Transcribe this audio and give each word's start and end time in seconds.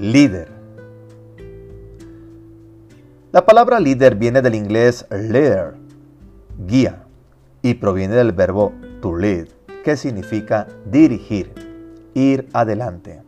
Líder. 0.00 0.48
La 3.32 3.44
palabra 3.44 3.78
líder 3.78 4.14
viene 4.14 4.40
del 4.40 4.54
inglés 4.54 5.04
leader, 5.10 5.74
guía, 6.66 7.04
y 7.60 7.74
proviene 7.74 8.14
del 8.14 8.32
verbo 8.32 8.72
to 9.02 9.14
lead, 9.14 9.48
que 9.84 9.98
significa 9.98 10.68
dirigir, 10.86 11.52
ir 12.14 12.48
adelante. 12.54 13.22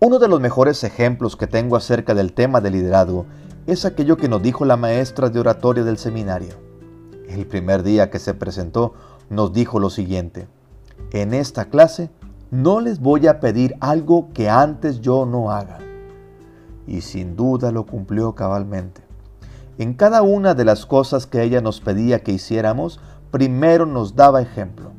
Uno 0.00 0.18
de 0.18 0.26
los 0.26 0.40
mejores 0.40 0.82
ejemplos 0.82 1.36
que 1.36 1.46
tengo 1.46 1.76
acerca 1.76 2.12
del 2.12 2.32
tema 2.32 2.60
de 2.60 2.72
liderazgo 2.72 3.26
es 3.68 3.84
aquello 3.84 4.16
que 4.16 4.28
nos 4.28 4.42
dijo 4.42 4.64
la 4.64 4.76
maestra 4.76 5.30
de 5.30 5.38
oratoria 5.38 5.84
del 5.84 5.98
seminario. 5.98 6.56
El 7.28 7.46
primer 7.46 7.84
día 7.84 8.10
que 8.10 8.18
se 8.18 8.34
presentó 8.34 8.94
nos 9.28 9.52
dijo 9.52 9.78
lo 9.78 9.90
siguiente, 9.90 10.48
en 11.12 11.34
esta 11.34 11.66
clase 11.66 12.10
no 12.50 12.80
les 12.80 12.98
voy 12.98 13.28
a 13.28 13.38
pedir 13.38 13.76
algo 13.80 14.28
que 14.34 14.50
antes 14.50 15.00
yo 15.00 15.24
no 15.24 15.52
haga 15.52 15.78
y 16.84 17.02
sin 17.02 17.36
duda 17.36 17.70
lo 17.70 17.86
cumplió 17.86 18.34
cabalmente. 18.34 19.02
En 19.78 19.94
cada 19.94 20.22
una 20.22 20.54
de 20.54 20.64
las 20.64 20.84
cosas 20.84 21.26
que 21.26 21.42
ella 21.44 21.60
nos 21.60 21.80
pedía 21.80 22.24
que 22.24 22.32
hiciéramos, 22.32 22.98
primero 23.30 23.86
nos 23.86 24.16
daba 24.16 24.42
ejemplo, 24.42 24.90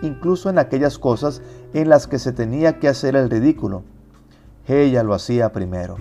incluso 0.00 0.48
en 0.48 0.58
aquellas 0.58 0.98
cosas 0.98 1.42
en 1.74 1.90
las 1.90 2.06
que 2.06 2.18
se 2.18 2.32
tenía 2.32 2.78
que 2.78 2.88
hacer 2.88 3.16
el 3.16 3.28
ridículo. 3.28 3.82
Ella 4.66 5.02
lo 5.02 5.12
hacía 5.12 5.52
primero, 5.52 5.96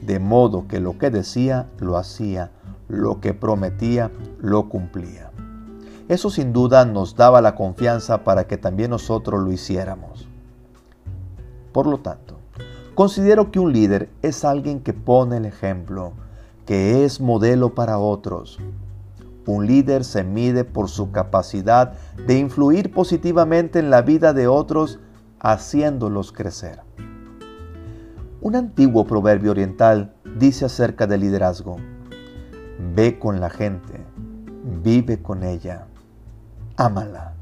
de 0.00 0.20
modo 0.20 0.68
que 0.68 0.78
lo 0.78 0.96
que 0.96 1.10
decía 1.10 1.68
lo 1.80 1.96
hacía, 1.96 2.52
lo 2.86 3.20
que 3.20 3.34
prometía 3.34 4.12
lo 4.38 4.68
cumplía. 4.68 5.32
Eso 6.08 6.30
sin 6.30 6.52
duda 6.52 6.84
nos 6.84 7.16
daba 7.16 7.40
la 7.40 7.56
confianza 7.56 8.22
para 8.22 8.46
que 8.46 8.56
también 8.56 8.90
nosotros 8.90 9.42
lo 9.42 9.50
hiciéramos. 9.50 10.25
Por 11.76 11.86
lo 11.86 11.98
tanto, 11.98 12.36
Considero 12.94 13.50
que 13.50 13.60
un 13.60 13.74
líder 13.74 14.08
es 14.22 14.42
alguien 14.46 14.80
que 14.80 14.94
pone 14.94 15.36
el 15.36 15.44
ejemplo, 15.44 16.14
que 16.64 17.04
es 17.04 17.20
modelo 17.20 17.74
para 17.74 17.98
otros. 17.98 18.58
Un 19.44 19.66
líder 19.66 20.02
se 20.02 20.24
mide 20.24 20.64
por 20.64 20.88
su 20.88 21.12
capacidad 21.12 21.92
de 22.26 22.38
influir 22.38 22.90
positivamente 22.94 23.80
en 23.80 23.90
la 23.90 24.00
vida 24.00 24.32
de 24.32 24.48
otros, 24.48 24.98
haciéndolos 25.40 26.32
crecer. 26.32 26.80
Un 28.40 28.56
antiguo 28.56 29.04
proverbio 29.04 29.50
oriental 29.50 30.14
dice 30.38 30.64
acerca 30.64 31.06
del 31.06 31.20
liderazgo, 31.20 31.76
ve 32.94 33.18
con 33.18 33.40
la 33.40 33.50
gente, 33.50 34.06
vive 34.82 35.20
con 35.20 35.44
ella, 35.44 35.86
ámala, 36.78 37.34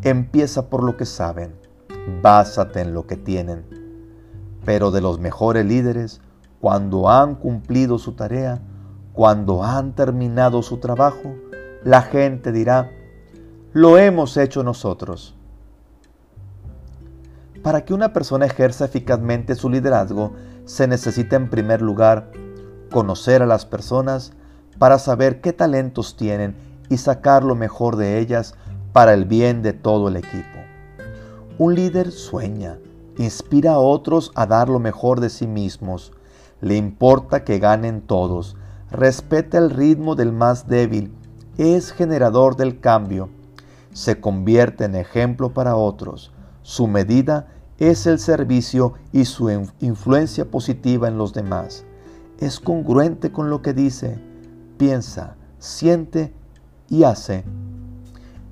empieza 0.00 0.70
por 0.70 0.82
lo 0.82 0.96
que 0.96 1.04
saben, 1.04 1.63
básate 2.22 2.80
en 2.80 2.94
lo 2.94 3.06
que 3.06 3.16
tienen 3.16 3.84
pero 4.64 4.90
de 4.90 5.00
los 5.00 5.18
mejores 5.18 5.64
líderes, 5.64 6.20
cuando 6.60 7.10
han 7.10 7.34
cumplido 7.34 7.98
su 7.98 8.12
tarea, 8.12 8.60
cuando 9.12 9.62
han 9.62 9.94
terminado 9.94 10.62
su 10.62 10.78
trabajo, 10.78 11.34
la 11.84 12.02
gente 12.02 12.50
dirá, 12.52 12.90
lo 13.72 13.98
hemos 13.98 14.36
hecho 14.36 14.62
nosotros. 14.62 15.36
Para 17.62 17.84
que 17.84 17.94
una 17.94 18.12
persona 18.12 18.46
ejerza 18.46 18.86
eficazmente 18.86 19.54
su 19.54 19.70
liderazgo, 19.70 20.32
se 20.64 20.86
necesita 20.86 21.36
en 21.36 21.50
primer 21.50 21.82
lugar 21.82 22.30
conocer 22.90 23.42
a 23.42 23.46
las 23.46 23.66
personas 23.66 24.32
para 24.78 24.98
saber 24.98 25.40
qué 25.40 25.52
talentos 25.52 26.16
tienen 26.16 26.56
y 26.88 26.96
sacar 26.96 27.44
lo 27.44 27.54
mejor 27.54 27.96
de 27.96 28.18
ellas 28.18 28.54
para 28.92 29.12
el 29.14 29.24
bien 29.24 29.62
de 29.62 29.72
todo 29.72 30.08
el 30.08 30.16
equipo. 30.16 30.53
Un 31.56 31.76
líder 31.76 32.10
sueña, 32.10 32.78
inspira 33.16 33.74
a 33.74 33.78
otros 33.78 34.32
a 34.34 34.44
dar 34.46 34.68
lo 34.68 34.80
mejor 34.80 35.20
de 35.20 35.30
sí 35.30 35.46
mismos, 35.46 36.12
le 36.60 36.76
importa 36.76 37.44
que 37.44 37.60
ganen 37.60 38.00
todos, 38.00 38.56
respeta 38.90 39.58
el 39.58 39.70
ritmo 39.70 40.16
del 40.16 40.32
más 40.32 40.66
débil, 40.66 41.12
es 41.56 41.92
generador 41.92 42.56
del 42.56 42.80
cambio, 42.80 43.28
se 43.92 44.20
convierte 44.20 44.84
en 44.84 44.96
ejemplo 44.96 45.54
para 45.54 45.76
otros, 45.76 46.32
su 46.62 46.88
medida 46.88 47.46
es 47.78 48.06
el 48.06 48.18
servicio 48.18 48.94
y 49.12 49.24
su 49.24 49.50
influencia 49.80 50.50
positiva 50.50 51.08
en 51.08 51.18
los 51.18 51.32
demás. 51.32 51.84
Es 52.40 52.58
congruente 52.58 53.30
con 53.30 53.50
lo 53.50 53.62
que 53.62 53.72
dice, 53.72 54.18
piensa, 54.76 55.36
siente 55.58 56.32
y 56.88 57.04
hace. 57.04 57.44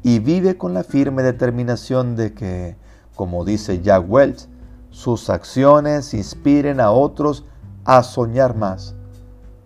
Y 0.02 0.18
vive 0.18 0.56
con 0.56 0.74
la 0.74 0.84
firme 0.84 1.22
determinación 1.22 2.16
de 2.16 2.32
que, 2.34 2.76
como 3.14 3.44
dice 3.44 3.80
Jack 3.80 4.04
Welch, 4.08 4.48
sus 4.90 5.30
acciones 5.30 6.14
inspiren 6.14 6.80
a 6.80 6.90
otros 6.90 7.44
a 7.84 8.02
soñar 8.02 8.56
más, 8.56 8.94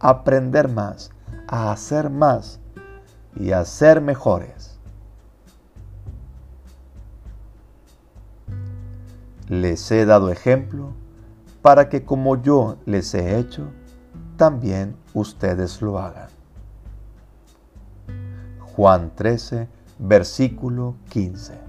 a 0.01 0.11
aprender 0.11 0.69
más, 0.69 1.11
a 1.49 1.73
hacer 1.73 2.11
más 2.11 2.61
y 3.35 3.53
a 3.53 3.65
ser 3.65 4.01
mejores. 4.01 4.79
Les 9.49 9.91
he 9.91 10.05
dado 10.07 10.31
ejemplo 10.31 10.93
para 11.63 11.89
que 11.89 12.05
como 12.05 12.41
yo 12.41 12.77
les 12.85 13.15
he 13.15 13.39
hecho, 13.39 13.69
también 14.37 14.97
ustedes 15.15 15.81
lo 15.83 15.99
hagan. 15.99 16.29
Juan 18.61 19.13
13, 19.15 19.69
versículo 19.99 20.97
15. 21.09 21.66